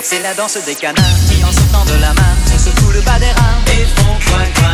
[0.00, 3.18] C'est la danse des canards qui en sortant de la main se secouent le bas
[3.18, 3.58] des reins.
[3.66, 4.67] Et font coin coin.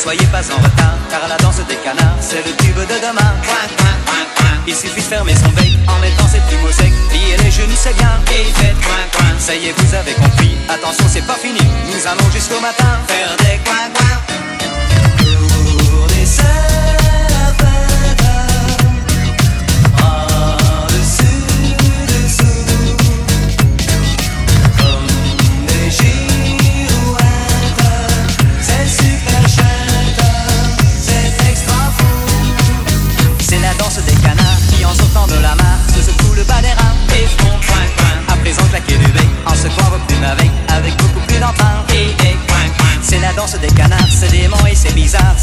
[0.00, 3.32] Soyez pas en retard Car la danse des canards C'est le tube de demain.
[4.66, 7.76] Il suffit de fermer son bec En mettant ses plumes au sec Pliez les genoux
[7.76, 8.12] c'est bien.
[8.32, 11.60] Et faites coin, coin Ça y est vous avez compris Attention c'est pas fini
[11.92, 12.98] Nous allons jusqu'au matin.
[13.08, 14.29] Faire des coin, coin
[33.70, 36.72] la danse des canards Qui en sortant de la mare Se secouent le bas des
[36.72, 36.96] reins.
[37.14, 38.34] Et font coin coin.
[38.34, 41.84] À présent claquer du bec En secouant vos plumes avec Avec beaucoup plus coin
[43.02, 45.34] C'est la danse des canards C'est dément et c'est bizarre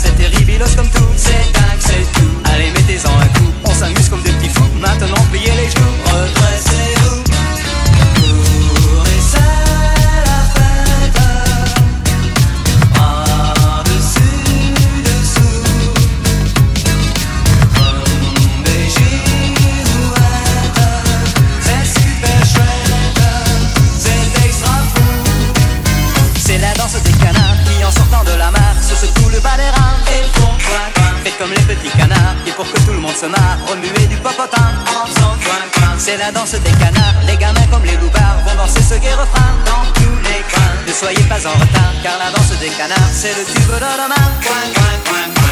[36.17, 37.21] La danse des canards.
[37.27, 40.73] Les gamins comme les loupards Vont danser ce gai refrain Dans tous les coins.
[40.87, 44.63] Ne soyez pas en retard Car la danse des canards C'est le tube de coin
[45.05, 45.46] coin